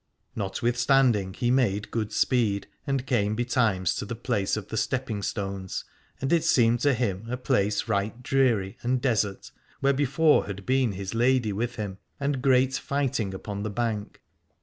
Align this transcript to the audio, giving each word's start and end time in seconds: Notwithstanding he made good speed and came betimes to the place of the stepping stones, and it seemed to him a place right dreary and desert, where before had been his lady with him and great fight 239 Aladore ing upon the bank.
Notwithstanding 0.35 1.35
he 1.35 1.51
made 1.51 1.91
good 1.91 2.11
speed 2.11 2.65
and 2.87 3.05
came 3.05 3.35
betimes 3.35 3.93
to 3.97 4.03
the 4.05 4.15
place 4.15 4.57
of 4.57 4.69
the 4.69 4.75
stepping 4.77 5.21
stones, 5.21 5.85
and 6.19 6.33
it 6.33 6.43
seemed 6.43 6.79
to 6.79 6.95
him 6.95 7.27
a 7.29 7.37
place 7.37 7.87
right 7.87 8.23
dreary 8.23 8.77
and 8.81 8.99
desert, 8.99 9.51
where 9.79 9.93
before 9.93 10.47
had 10.47 10.65
been 10.65 10.93
his 10.93 11.13
lady 11.13 11.53
with 11.53 11.75
him 11.75 11.99
and 12.19 12.41
great 12.41 12.73
fight 12.73 13.13
239 13.13 13.13
Aladore 13.13 13.19
ing 13.29 13.33
upon 13.35 13.61
the 13.61 13.69
bank. 13.69 14.21